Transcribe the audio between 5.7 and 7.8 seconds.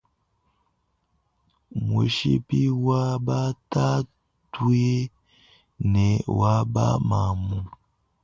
ne wa ba mamu.